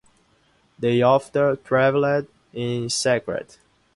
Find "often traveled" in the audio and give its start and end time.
1.03-2.25